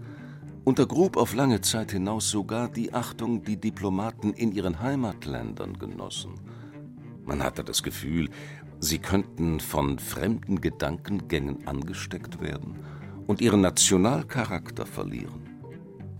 untergrub 0.63 1.17
auf 1.17 1.33
lange 1.33 1.61
Zeit 1.61 1.91
hinaus 1.91 2.29
sogar 2.29 2.69
die 2.69 2.93
Achtung, 2.93 3.43
die 3.43 3.57
Diplomaten 3.57 4.33
in 4.33 4.51
ihren 4.51 4.81
Heimatländern 4.81 5.77
genossen. 5.77 6.33
Man 7.25 7.41
hatte 7.41 7.63
das 7.63 7.83
Gefühl, 7.83 8.29
sie 8.79 8.99
könnten 8.99 9.59
von 9.59 9.99
fremden 9.99 10.59
Gedankengängen 10.59 11.67
angesteckt 11.67 12.41
werden 12.41 12.75
und 13.27 13.41
ihren 13.41 13.61
Nationalcharakter 13.61 14.85
verlieren. 14.85 15.46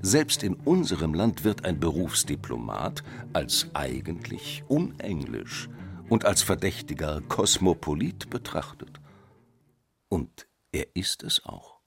Selbst 0.01 0.43
in 0.43 0.53
unserem 0.53 1.13
Land 1.13 1.43
wird 1.43 1.65
ein 1.65 1.79
Berufsdiplomat 1.79 3.03
als 3.33 3.69
eigentlich 3.73 4.63
unenglisch 4.67 5.69
und 6.07 6.23
als 6.23 6.43
verdächtiger 6.43 7.21
Kosmopolit 7.27 8.29
betrachtet. 8.29 9.01
Und 10.07 10.47
er 10.71 10.85
ist 10.93 11.23
es 11.23 11.43
auch. 11.45 11.79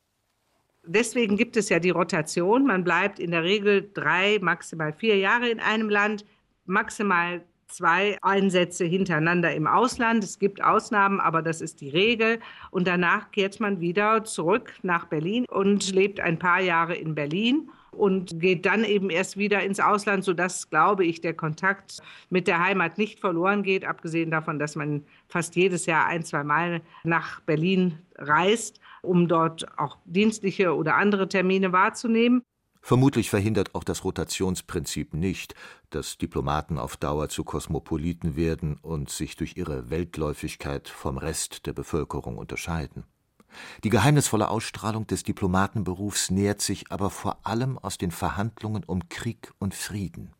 Deswegen 0.85 1.37
gibt 1.37 1.57
es 1.57 1.69
ja 1.69 1.79
die 1.79 1.91
Rotation. 1.91 2.67
Man 2.67 2.85
bleibt 2.85 3.21
in 3.21 3.31
der 3.31 3.45
Regel 3.45 3.91
drei, 3.95 4.39
maximal 4.41 4.93
vier 4.93 5.17
Jahre 5.17 5.49
in 5.49 5.61
einem 5.61 5.89
Land, 5.89 6.25
maximal 6.67 7.43
zwei 7.69 8.19
Einsätze 8.23 8.85
hintereinander 8.85 9.55
im 9.55 9.69
Ausland. 9.69 10.25
Es 10.25 10.41
gibt 10.41 10.63
Ausnahmen, 10.63 11.21
aber 11.21 11.43
das 11.43 11.61
ist 11.61 11.81
die 11.81 11.91
Regel. 11.91 12.41
Und 12.73 12.89
danach 12.89 13.31
kehrt 13.31 13.61
man 13.61 13.81
wieder 13.81 14.25
zurück 14.25 14.73
nach 14.83 15.07
Berlin 15.07 15.45
und 15.49 15.93
lebt 15.95 16.19
ein 16.19 16.41
paar 16.41 16.61
Jahre 16.61 16.97
in 16.97 17.15
Berlin 17.15 17.71
und 17.93 18.41
geht 18.41 18.67
dann 18.67 18.85
eben 18.85 19.11
erst 19.11 19.37
wieder 19.37 19.63
ins 19.63 19.81
Ausland, 19.81 20.25
sodass, 20.25 20.71
glaube 20.71 21.05
ich, 21.05 21.21
der 21.21 21.35
Kontakt 21.35 21.99
mit 22.29 22.47
der 22.47 22.63
Heimat 22.65 22.99
nicht 22.99 23.21
verloren 23.21 23.63
geht, 23.63 23.85
abgesehen 23.85 24.31
davon, 24.31 24.59
dass 24.59 24.77
man 24.77 25.05
fast 25.29 25.57
jedes 25.57 25.87
Jahr 25.87 26.07
ein, 26.07 26.25
zwei 26.25 26.45
Mal 26.45 26.83
nach 27.05 27.41
Berlin 27.41 27.99
reist, 28.17 28.81
um 29.03 29.29
dort 29.29 29.67
auch 29.79 29.97
dienstliche 30.05 30.75
oder 30.75 30.97
andere 30.97 31.29
Termine 31.29 31.73
wahrzunehmen. 31.73 32.43
Vermutlich 32.83 33.29
verhindert 33.29 33.75
auch 33.75 33.85
das 33.85 34.05
Rotationsprinzip 34.05 35.13
nicht, 35.13 35.55
dass 35.91 36.17
Diplomaten 36.17 36.79
auf 36.79 36.97
Dauer 36.97 37.29
zu 37.29 37.45
Kosmopoliten 37.45 38.37
werden 38.37 38.79
und 38.81 39.11
sich 39.11 39.37
durch 39.37 39.57
ihre 39.57 39.91
Weltläufigkeit 39.91 40.89
vom 40.89 41.19
Rest 41.19 41.67
der 41.67 41.75
Bevölkerung 41.75 42.39
unterscheiden. 42.39 43.05
Die 43.85 43.91
geheimnisvolle 43.91 44.49
Ausstrahlung 44.49 45.07
des 45.07 45.23
Diplomatenberufs 45.23 46.31
nährt 46.31 46.61
sich 46.61 46.91
aber 46.91 47.11
vor 47.11 47.47
allem 47.47 47.79
aus 47.79 47.99
den 47.99 48.11
Verhandlungen 48.11 48.85
um 48.85 49.09
Krieg 49.09 49.53
und 49.59 49.75
Frieden. 49.75 50.33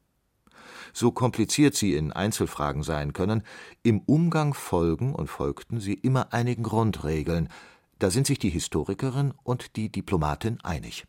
So 0.93 1.13
kompliziert 1.13 1.75
sie 1.75 1.95
in 1.95 2.13
Einzelfragen 2.13 2.83
sein 2.83 3.13
können, 3.13 3.43
im 3.83 4.01
Umgang 4.01 4.55
folgen 4.55 5.15
und 5.15 5.29
folgten 5.29 5.81
sie 5.81 5.95
immer 5.95 6.33
einigen 6.33 6.63
Grundregeln, 6.63 7.49
da 7.99 8.11
sind 8.11 8.27
sich 8.27 8.39
die 8.39 8.51
Historikerin 8.51 9.35
und 9.43 9.77
die 9.77 9.93
Diplomatin 9.93 10.59
einig 10.63 11.07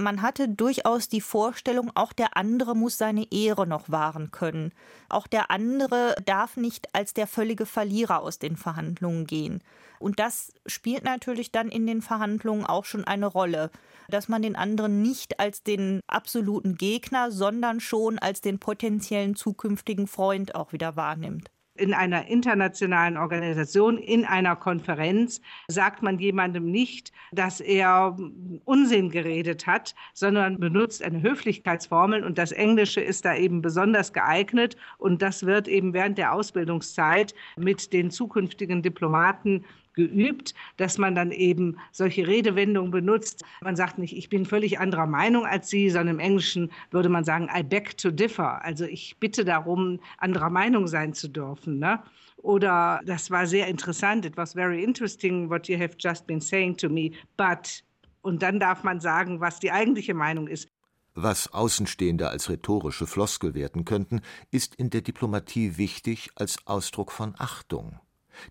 man 0.00 0.22
hatte 0.22 0.48
durchaus 0.48 1.08
die 1.08 1.20
Vorstellung, 1.20 1.90
auch 1.94 2.12
der 2.12 2.36
andere 2.36 2.74
muss 2.74 2.98
seine 2.98 3.30
Ehre 3.30 3.66
noch 3.66 3.90
wahren 3.90 4.30
können. 4.30 4.72
Auch 5.08 5.26
der 5.26 5.50
andere 5.50 6.16
darf 6.24 6.56
nicht 6.56 6.94
als 6.94 7.14
der 7.14 7.26
völlige 7.26 7.66
Verlierer 7.66 8.22
aus 8.22 8.38
den 8.38 8.56
Verhandlungen 8.56 9.26
gehen. 9.26 9.62
Und 9.98 10.18
das 10.18 10.52
spielt 10.66 11.04
natürlich 11.04 11.52
dann 11.52 11.68
in 11.68 11.86
den 11.86 12.00
Verhandlungen 12.00 12.64
auch 12.64 12.86
schon 12.86 13.04
eine 13.04 13.26
Rolle, 13.26 13.70
dass 14.08 14.28
man 14.28 14.42
den 14.42 14.56
anderen 14.56 15.02
nicht 15.02 15.38
als 15.38 15.62
den 15.62 16.00
absoluten 16.06 16.76
Gegner, 16.76 17.30
sondern 17.30 17.80
schon 17.80 18.18
als 18.18 18.40
den 18.40 18.58
potenziellen 18.58 19.36
zukünftigen 19.36 20.06
Freund 20.06 20.54
auch 20.54 20.72
wieder 20.72 20.96
wahrnimmt 20.96 21.50
in 21.80 21.94
einer 21.94 22.26
internationalen 22.28 23.16
Organisation, 23.16 23.96
in 23.96 24.24
einer 24.24 24.54
Konferenz, 24.54 25.40
sagt 25.68 26.02
man 26.02 26.18
jemandem 26.18 26.70
nicht, 26.70 27.12
dass 27.32 27.60
er 27.60 28.16
Unsinn 28.64 29.10
geredet 29.10 29.66
hat, 29.66 29.94
sondern 30.12 30.60
benutzt 30.60 31.02
eine 31.02 31.22
Höflichkeitsformel 31.22 32.22
und 32.22 32.38
das 32.38 32.52
Englische 32.52 33.00
ist 33.00 33.24
da 33.24 33.34
eben 33.34 33.62
besonders 33.62 34.12
geeignet. 34.12 34.76
Und 34.98 35.22
das 35.22 35.46
wird 35.46 35.68
eben 35.68 35.94
während 35.94 36.18
der 36.18 36.34
Ausbildungszeit 36.34 37.34
mit 37.56 37.92
den 37.92 38.10
zukünftigen 38.10 38.82
Diplomaten 38.82 39.64
geübt, 40.08 40.54
dass 40.76 40.98
man 40.98 41.14
dann 41.14 41.30
eben 41.30 41.76
solche 41.92 42.26
Redewendungen 42.26 42.90
benutzt. 42.90 43.44
Man 43.60 43.76
sagt 43.76 43.98
nicht, 43.98 44.16
ich 44.16 44.28
bin 44.28 44.46
völlig 44.46 44.78
anderer 44.78 45.06
Meinung 45.06 45.44
als 45.44 45.68
Sie, 45.68 45.90
sondern 45.90 46.16
im 46.16 46.20
Englischen 46.20 46.70
würde 46.90 47.08
man 47.08 47.24
sagen, 47.24 47.48
I 47.54 47.62
beg 47.62 47.96
to 47.98 48.10
differ. 48.10 48.64
Also 48.64 48.84
ich 48.84 49.16
bitte 49.20 49.44
darum, 49.44 50.00
anderer 50.18 50.50
Meinung 50.50 50.86
sein 50.86 51.12
zu 51.12 51.28
dürfen. 51.28 51.78
Ne? 51.78 52.02
Oder 52.38 53.00
das 53.04 53.30
war 53.30 53.46
sehr 53.46 53.68
interessant, 53.68 54.24
it 54.24 54.36
was 54.36 54.54
very 54.54 54.82
interesting 54.82 55.50
what 55.50 55.68
you 55.68 55.78
have 55.78 55.96
just 55.98 56.26
been 56.26 56.40
saying 56.40 56.76
to 56.76 56.88
me, 56.88 57.10
but 57.36 57.82
und 58.22 58.42
dann 58.42 58.60
darf 58.60 58.82
man 58.82 59.00
sagen, 59.00 59.40
was 59.40 59.60
die 59.60 59.72
eigentliche 59.72 60.14
Meinung 60.14 60.46
ist. 60.46 60.68
Was 61.14 61.52
Außenstehende 61.52 62.28
als 62.28 62.48
rhetorische 62.48 63.06
Floskel 63.06 63.54
werten 63.54 63.84
könnten, 63.84 64.20
ist 64.50 64.74
in 64.74 64.90
der 64.90 65.00
Diplomatie 65.00 65.76
wichtig 65.76 66.30
als 66.36 66.66
Ausdruck 66.66 67.12
von 67.12 67.34
Achtung 67.38 67.98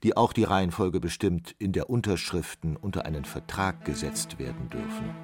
die 0.04 0.18
auch 0.18 0.34
die 0.34 0.44
Reihenfolge 0.44 1.00
bestimmt, 1.00 1.56
in 1.60 1.72
der 1.72 1.90
Unterschriften 1.90 2.76
unter 2.76 3.06
einen 3.06 3.26
Vertrag 3.26 3.86
gesetzt 3.86 4.40
werden 4.40 4.70
dürfen. 4.70 5.16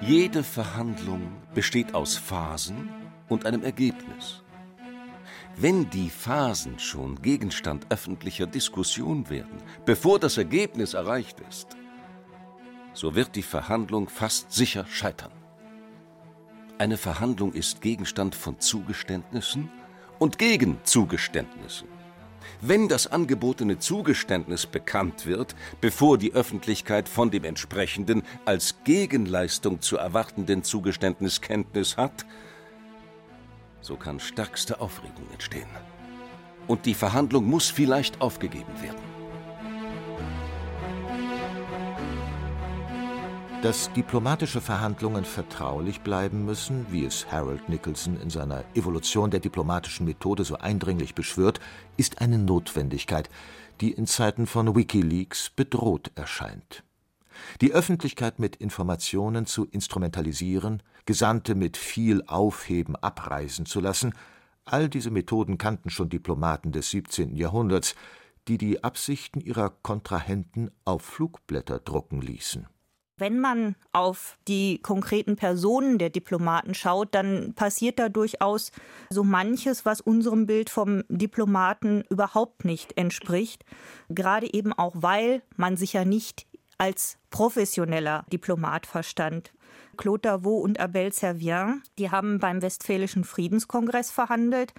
Jede 0.00 0.44
Verhandlung 0.44 1.32
besteht 1.54 1.94
aus 1.94 2.16
Phasen 2.16 2.88
und 3.28 3.44
einem 3.44 3.64
Ergebnis. 3.64 4.42
Wenn 5.56 5.88
die 5.90 6.10
Phasen 6.10 6.78
schon 6.78 7.20
Gegenstand 7.22 7.86
öffentlicher 7.88 8.46
Diskussion 8.46 9.30
werden, 9.30 9.56
bevor 9.84 10.18
das 10.18 10.36
Ergebnis 10.36 10.94
erreicht 10.94 11.40
ist, 11.48 11.76
so 12.92 13.14
wird 13.14 13.36
die 13.36 13.42
Verhandlung 13.42 14.08
fast 14.08 14.52
sicher 14.52 14.86
scheitern. 14.86 15.32
Eine 16.78 16.98
Verhandlung 16.98 17.54
ist 17.54 17.80
Gegenstand 17.80 18.34
von 18.34 18.60
Zugeständnissen 18.60 19.70
und 20.18 20.38
gegen 20.38 20.78
Zugeständnissen. 20.84 21.88
Wenn 22.60 22.88
das 22.88 23.06
angebotene 23.06 23.78
Zugeständnis 23.78 24.66
bekannt 24.66 25.26
wird, 25.26 25.54
bevor 25.80 26.16
die 26.16 26.32
Öffentlichkeit 26.32 27.08
von 27.08 27.30
dem 27.30 27.44
entsprechenden 27.44 28.22
als 28.44 28.76
Gegenleistung 28.84 29.82
zu 29.82 29.98
erwartenden 29.98 30.62
Zugeständnis 30.64 31.40
Kenntnis 31.40 31.96
hat, 31.96 32.24
so 33.80 33.96
kann 33.96 34.20
stärkste 34.20 34.80
Aufregung 34.80 35.30
entstehen. 35.32 35.68
Und 36.66 36.86
die 36.86 36.94
Verhandlung 36.94 37.44
muss 37.44 37.68
vielleicht 37.68 38.20
aufgegeben 38.20 38.82
werden. 38.82 39.15
Dass 43.62 43.90
diplomatische 43.94 44.60
Verhandlungen 44.60 45.24
vertraulich 45.24 46.02
bleiben 46.02 46.44
müssen, 46.44 46.86
wie 46.90 47.04
es 47.04 47.32
Harold 47.32 47.68
Nicholson 47.68 48.20
in 48.20 48.28
seiner 48.28 48.64
Evolution 48.74 49.30
der 49.30 49.40
diplomatischen 49.40 50.04
Methode 50.06 50.44
so 50.44 50.56
eindringlich 50.58 51.14
beschwört, 51.14 51.58
ist 51.96 52.20
eine 52.20 52.38
Notwendigkeit, 52.38 53.30
die 53.80 53.92
in 53.92 54.06
Zeiten 54.06 54.46
von 54.46 54.76
Wikileaks 54.76 55.50
bedroht 55.50 56.12
erscheint. 56.14 56.84
Die 57.62 57.72
Öffentlichkeit 57.72 58.38
mit 58.38 58.56
Informationen 58.56 59.46
zu 59.46 59.64
instrumentalisieren, 59.64 60.82
Gesandte 61.06 61.54
mit 61.54 61.76
viel 61.76 62.22
Aufheben 62.26 62.94
abreisen 62.94 63.64
zu 63.64 63.80
lassen, 63.80 64.14
all 64.64 64.88
diese 64.88 65.10
Methoden 65.10 65.56
kannten 65.56 65.90
schon 65.90 66.10
Diplomaten 66.10 66.72
des 66.72 66.90
17. 66.90 67.34
Jahrhunderts, 67.34 67.94
die 68.48 68.58
die 68.58 68.84
Absichten 68.84 69.40
ihrer 69.40 69.70
Kontrahenten 69.70 70.70
auf 70.84 71.02
Flugblätter 71.02 71.78
drucken 71.78 72.20
ließen. 72.20 72.66
Wenn 73.18 73.40
man 73.40 73.76
auf 73.92 74.36
die 74.46 74.78
konkreten 74.82 75.36
Personen 75.36 75.96
der 75.96 76.10
Diplomaten 76.10 76.74
schaut, 76.74 77.14
dann 77.14 77.54
passiert 77.54 77.98
da 77.98 78.10
durchaus 78.10 78.72
so 79.08 79.24
manches, 79.24 79.86
was 79.86 80.02
unserem 80.02 80.46
Bild 80.46 80.68
vom 80.68 81.02
Diplomaten 81.08 82.04
überhaupt 82.10 82.66
nicht 82.66 82.98
entspricht. 82.98 83.64
Gerade 84.10 84.52
eben 84.52 84.74
auch, 84.74 84.92
weil 84.96 85.40
man 85.56 85.78
sich 85.78 85.94
ja 85.94 86.04
nicht 86.04 86.46
als 86.76 87.16
professioneller 87.30 88.26
Diplomat 88.30 88.84
verstand. 88.86 89.52
Claude 89.96 90.20
Davot 90.20 90.62
und 90.62 90.78
Abel 90.78 91.10
Servien, 91.10 91.82
die 91.98 92.10
haben 92.10 92.38
beim 92.38 92.60
Westfälischen 92.60 93.24
Friedenskongress 93.24 94.10
verhandelt 94.10 94.74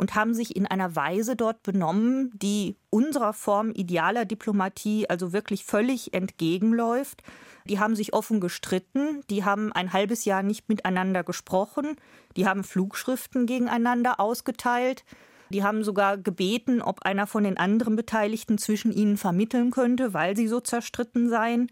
und 0.00 0.14
haben 0.14 0.32
sich 0.32 0.56
in 0.56 0.66
einer 0.66 0.96
Weise 0.96 1.36
dort 1.36 1.62
benommen, 1.62 2.30
die 2.34 2.78
unserer 2.88 3.34
Form 3.34 3.70
idealer 3.70 4.24
Diplomatie 4.24 5.10
also 5.10 5.34
wirklich 5.34 5.66
völlig 5.66 6.14
entgegenläuft. 6.14 7.22
Die 7.66 7.78
haben 7.78 7.94
sich 7.94 8.14
offen 8.14 8.40
gestritten, 8.40 9.22
die 9.28 9.44
haben 9.44 9.74
ein 9.74 9.92
halbes 9.92 10.24
Jahr 10.24 10.42
nicht 10.42 10.70
miteinander 10.70 11.22
gesprochen, 11.22 11.96
die 12.38 12.46
haben 12.46 12.64
Flugschriften 12.64 13.44
gegeneinander 13.44 14.20
ausgeteilt, 14.20 15.04
die 15.50 15.62
haben 15.62 15.84
sogar 15.84 16.16
gebeten, 16.16 16.80
ob 16.80 17.02
einer 17.02 17.26
von 17.26 17.44
den 17.44 17.58
anderen 17.58 17.94
Beteiligten 17.94 18.56
zwischen 18.56 18.92
ihnen 18.92 19.18
vermitteln 19.18 19.70
könnte, 19.70 20.14
weil 20.14 20.34
sie 20.34 20.48
so 20.48 20.60
zerstritten 20.60 21.28
seien. 21.28 21.68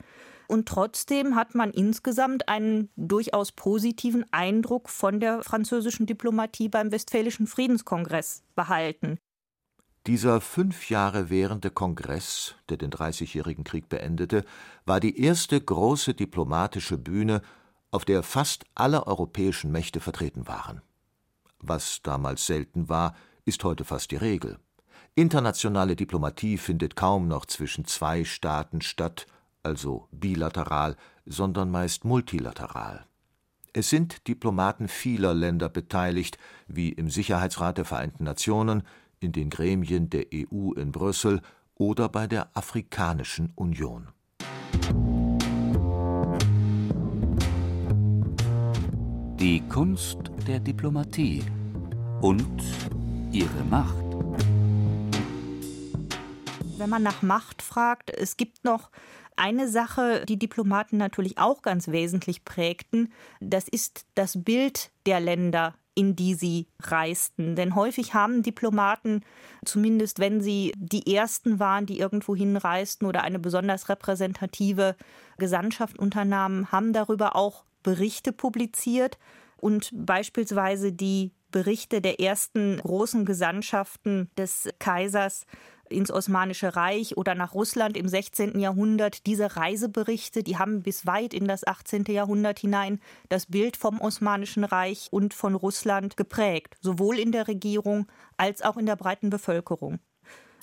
Und 0.48 0.66
trotzdem 0.66 1.36
hat 1.36 1.54
man 1.54 1.70
insgesamt 1.70 2.48
einen 2.48 2.88
durchaus 2.96 3.52
positiven 3.52 4.24
Eindruck 4.32 4.88
von 4.88 5.20
der 5.20 5.42
französischen 5.42 6.06
Diplomatie 6.06 6.70
beim 6.70 6.90
Westfälischen 6.90 7.46
Friedenskongress 7.46 8.42
behalten. 8.56 9.18
Dieser 10.06 10.40
fünf 10.40 10.88
Jahre 10.88 11.28
währende 11.28 11.70
Kongress, 11.70 12.54
der 12.70 12.78
den 12.78 12.90
Dreißigjährigen 12.90 13.62
Krieg 13.62 13.90
beendete, 13.90 14.42
war 14.86 15.00
die 15.00 15.20
erste 15.20 15.60
große 15.60 16.14
diplomatische 16.14 16.96
Bühne, 16.96 17.42
auf 17.90 18.06
der 18.06 18.22
fast 18.22 18.64
alle 18.74 19.06
europäischen 19.06 19.70
Mächte 19.70 20.00
vertreten 20.00 20.48
waren. 20.48 20.80
Was 21.58 22.00
damals 22.02 22.46
selten 22.46 22.88
war, 22.88 23.14
ist 23.44 23.64
heute 23.64 23.84
fast 23.84 24.12
die 24.12 24.16
Regel. 24.16 24.58
Internationale 25.14 25.94
Diplomatie 25.94 26.56
findet 26.56 26.96
kaum 26.96 27.28
noch 27.28 27.44
zwischen 27.44 27.84
zwei 27.84 28.24
Staaten 28.24 28.80
statt, 28.80 29.26
also 29.62 30.08
bilateral, 30.10 30.96
sondern 31.26 31.70
meist 31.70 32.04
multilateral. 32.04 33.06
Es 33.72 33.90
sind 33.90 34.26
Diplomaten 34.26 34.88
vieler 34.88 35.34
Länder 35.34 35.68
beteiligt, 35.68 36.38
wie 36.66 36.90
im 36.90 37.10
Sicherheitsrat 37.10 37.78
der 37.78 37.84
Vereinten 37.84 38.24
Nationen, 38.24 38.82
in 39.20 39.32
den 39.32 39.50
Gremien 39.50 40.10
der 40.10 40.26
EU 40.32 40.72
in 40.72 40.92
Brüssel 40.92 41.42
oder 41.74 42.08
bei 42.08 42.26
der 42.26 42.56
Afrikanischen 42.56 43.52
Union. 43.54 44.08
Die 49.40 49.62
Kunst 49.68 50.18
der 50.46 50.60
Diplomatie 50.60 51.44
und 52.20 52.62
ihre 53.30 53.64
Macht 53.70 54.08
wenn 56.78 56.90
man 56.90 57.02
nach 57.02 57.22
Macht 57.22 57.62
fragt, 57.62 58.10
es 58.10 58.36
gibt 58.36 58.64
noch 58.64 58.90
eine 59.38 59.68
Sache, 59.68 60.24
die 60.26 60.38
Diplomaten 60.38 60.96
natürlich 60.96 61.38
auch 61.38 61.62
ganz 61.62 61.88
wesentlich 61.88 62.44
prägten, 62.44 63.12
das 63.40 63.68
ist 63.68 64.06
das 64.14 64.42
Bild 64.42 64.90
der 65.06 65.20
Länder, 65.20 65.74
in 65.94 66.14
die 66.14 66.34
sie 66.34 66.68
reisten. 66.80 67.56
Denn 67.56 67.74
häufig 67.74 68.14
haben 68.14 68.42
Diplomaten, 68.42 69.22
zumindest 69.64 70.20
wenn 70.20 70.40
sie 70.40 70.72
die 70.76 71.12
ersten 71.14 71.58
waren, 71.58 71.86
die 71.86 71.98
irgendwo 71.98 72.36
hinreisten 72.36 73.06
oder 73.08 73.22
eine 73.22 73.38
besonders 73.40 73.88
repräsentative 73.88 74.94
Gesandtschaft 75.38 75.98
unternahmen, 75.98 76.70
haben 76.70 76.92
darüber 76.92 77.34
auch 77.34 77.64
Berichte 77.82 78.32
publiziert 78.32 79.18
und 79.56 79.90
beispielsweise 79.92 80.92
die 80.92 81.32
Berichte 81.50 82.00
der 82.00 82.20
ersten 82.20 82.78
großen 82.78 83.24
Gesandtschaften 83.24 84.30
des 84.36 84.68
Kaisers 84.78 85.46
ins 85.90 86.10
Osmanische 86.10 86.76
Reich 86.76 87.16
oder 87.16 87.34
nach 87.34 87.54
Russland 87.54 87.96
im 87.96 88.08
16. 88.08 88.58
Jahrhundert. 88.58 89.26
Diese 89.26 89.56
Reiseberichte, 89.56 90.42
die 90.42 90.58
haben 90.58 90.82
bis 90.82 91.06
weit 91.06 91.34
in 91.34 91.46
das 91.46 91.66
18. 91.66 92.04
Jahrhundert 92.08 92.58
hinein 92.58 93.00
das 93.28 93.46
Bild 93.46 93.76
vom 93.76 94.00
Osmanischen 94.00 94.64
Reich 94.64 95.08
und 95.10 95.34
von 95.34 95.54
Russland 95.54 96.16
geprägt, 96.16 96.76
sowohl 96.80 97.18
in 97.18 97.32
der 97.32 97.48
Regierung 97.48 98.06
als 98.36 98.62
auch 98.62 98.76
in 98.76 98.86
der 98.86 98.96
breiten 98.96 99.30
Bevölkerung. 99.30 99.98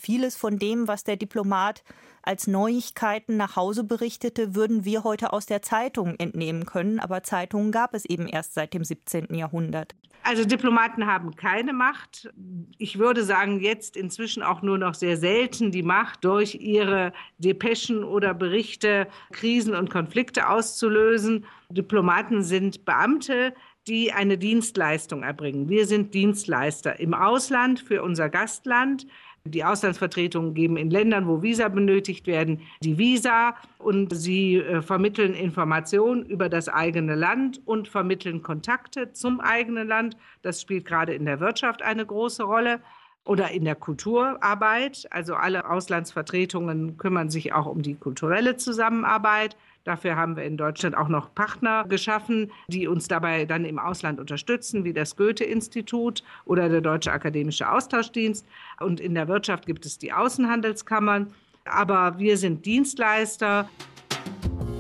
Vieles 0.06 0.36
von 0.36 0.60
dem, 0.60 0.88
was 0.88 1.04
der 1.04 1.16
Diplomat 1.16 1.84
als 2.22 2.46
Neuigkeiten 2.46 3.38
nach 3.38 3.56
Hause 3.56 3.84
berichtete, 3.84 4.54
würden 4.54 4.86
wir 4.86 5.04
heute 5.04 5.34
aus 5.34 5.48
der 5.48 5.64
Zeitung 5.64 6.14
entnehmen 6.20 6.68
können, 6.68 7.00
aber 7.00 7.24
Zeitungen 7.24 7.72
gab 7.72 7.96
es 7.96 8.06
eben 8.06 8.28
erst 8.28 8.54
seit 8.54 8.76
dem 8.76 8.84
17. 8.84 9.34
Jahrhundert. 9.34 9.96
Also 10.22 10.46
Diplomaten 10.46 11.08
haben 11.08 11.36
keine 11.36 11.74
Macht. 11.74 12.32
Ich 12.78 13.00
würde 13.00 13.24
sagen, 13.24 13.60
jetzt 13.62 13.98
inzwischen 13.98 14.44
auch 14.44 14.62
nur 14.62 14.78
noch 14.78 14.94
sehr 14.94 15.18
selten 15.18 15.72
die 15.72 15.82
Macht, 15.82 16.24
durch 16.24 16.54
ihre 16.54 17.12
Depeschen 17.40 18.04
oder 18.04 18.36
Berichte 18.36 19.08
Krisen 19.32 19.74
und 19.74 19.90
Konflikte 19.90 20.50
auszulösen. 20.50 21.46
Diplomaten 21.72 22.44
sind 22.44 22.86
Beamte, 22.86 23.56
die 23.88 24.12
eine 24.12 24.38
Dienstleistung 24.38 25.24
erbringen. 25.24 25.70
Wir 25.70 25.86
sind 25.86 26.14
Dienstleister 26.14 27.00
im 27.00 27.16
Ausland 27.16 27.80
für 27.80 28.04
unser 28.04 28.30
Gastland. 28.30 29.06
Die 29.48 29.64
Auslandsvertretungen 29.64 30.56
geben 30.56 30.76
in 30.76 30.90
Ländern, 30.90 31.28
wo 31.28 31.44
Visa 31.44 31.68
benötigt 31.68 32.26
werden, 32.26 32.62
die 32.82 32.98
Visa 32.98 33.54
und 33.78 34.12
sie 34.12 34.56
äh, 34.56 34.82
vermitteln 34.82 35.36
Informationen 35.36 36.26
über 36.26 36.50
das 36.50 36.68
eigene 36.68 37.14
Land 37.14 37.62
und 37.64 37.88
vermitteln 37.88 38.42
Kontakte 38.42 39.14
zum 39.14 39.40
eigenen 39.40 39.88
Land. 39.88 40.18
Das 40.42 40.62
spielt 40.62 40.86
gerade 40.86 41.14
in 41.14 41.26
der 41.26 41.40
Wirtschaft 41.40 41.84
eine 41.84 42.08
große 42.08 42.42
Rolle 42.42 42.80
oder 43.24 43.52
in 43.52 43.66
der 43.66 43.76
Kulturarbeit. 43.76 45.06
Also 45.12 45.36
alle 45.36 45.70
Auslandsvertretungen 45.70 46.98
kümmern 46.98 47.30
sich 47.30 47.54
auch 47.54 47.68
um 47.68 47.84
die 47.84 47.96
kulturelle 47.96 48.58
Zusammenarbeit. 48.58 49.56
Dafür 49.86 50.16
haben 50.16 50.36
wir 50.36 50.44
in 50.44 50.58
Deutschland 50.58 50.98
auch 50.98 51.10
noch 51.10 51.34
Partner 51.36 51.86
geschaffen, 51.88 52.52
die 52.68 52.88
uns 52.88 53.08
dabei 53.08 53.46
dann 53.46 53.66
im 53.66 53.78
Ausland 53.78 54.20
unterstützen, 54.20 54.84
wie 54.84 54.94
das 54.94 55.16
Goethe-Institut 55.16 56.24
oder 56.46 56.70
der 56.70 56.82
Deutsche 56.82 57.12
Akademische 57.12 57.72
Austauschdienst. 57.72 58.48
Und 58.80 59.00
in 59.00 59.14
der 59.14 59.28
Wirtschaft 59.28 59.68
gibt 59.68 59.86
es 59.86 60.00
die 60.00 60.12
Außenhandelskammern. 60.12 61.32
Aber 61.66 62.18
wir 62.18 62.38
sind 62.38 62.66
Dienstleister. 62.66 63.70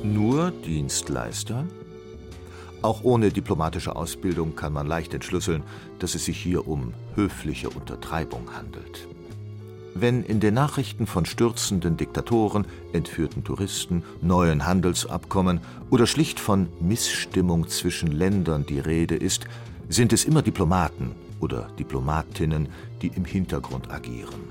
Nur 0.03 0.49
Dienstleister? 0.65 1.65
Auch 2.81 3.03
ohne 3.03 3.29
diplomatische 3.29 3.95
Ausbildung 3.95 4.55
kann 4.55 4.73
man 4.73 4.87
leicht 4.87 5.13
entschlüsseln, 5.13 5.61
dass 5.99 6.15
es 6.15 6.25
sich 6.25 6.37
hier 6.37 6.67
um 6.67 6.95
höfliche 7.13 7.69
Untertreibung 7.69 8.49
handelt. 8.55 9.07
Wenn 9.97 10.23
in 10.23 10.41
den 10.41 10.55
Nachrichten 10.55 11.07
von 11.07 11.25
stürzenden 11.25 11.95
Diktatoren, 11.95 12.67
entführten 12.91 13.45
Touristen, 13.45 14.03
neuen 14.21 14.65
Handelsabkommen 14.65 15.61
oder 15.89 16.05
schlicht 16.05 16.37
von 16.37 16.67
Missstimmung 16.81 17.69
zwischen 17.69 18.11
Ländern 18.11 18.65
die 18.65 18.79
Rede 18.79 19.15
ist, 19.15 19.45
sind 19.87 20.11
es 20.11 20.25
immer 20.25 20.41
Diplomaten 20.41 21.15
oder 21.39 21.69
Diplomatinnen, 21.79 22.67
die 23.01 23.07
im 23.07 23.23
Hintergrund 23.23 23.89
agieren. 23.89 24.41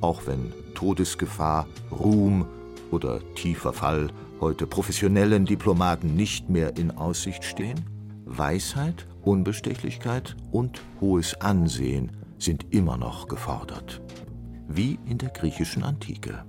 Auch 0.00 0.22
wenn 0.24 0.54
Todesgefahr, 0.74 1.66
Ruhm 1.90 2.46
oder 2.90 3.20
tiefer 3.34 3.74
Fall 3.74 4.08
heute 4.40 4.66
professionellen 4.66 5.44
Diplomaten 5.44 6.16
nicht 6.16 6.48
mehr 6.48 6.78
in 6.78 6.92
Aussicht 6.92 7.44
stehen, 7.44 7.84
Weisheit, 8.24 9.06
Unbestechlichkeit 9.20 10.34
und 10.50 10.80
hohes 10.98 11.38
Ansehen 11.42 12.12
sind 12.38 12.64
immer 12.70 12.96
noch 12.96 13.28
gefordert 13.28 14.00
wie 14.72 14.98
in 15.06 15.18
der 15.18 15.30
griechischen 15.30 15.82
Antike. 15.82 16.44